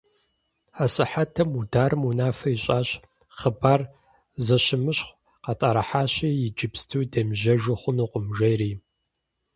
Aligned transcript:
А 0.81 0.83
сыхьэтым 0.93 1.47
Мударым 1.53 2.01
унафэ 2.09 2.49
ищӀащ: 2.55 2.89
«Хъыбар 3.37 3.81
зэщымыщхъу 4.45 5.17
къытӀэрыхьащи, 5.43 6.29
иджыпсту 6.47 6.99
демыжьэжу 7.11 7.79
хъунукъым»,– 7.81 8.25
жери. 8.37 8.71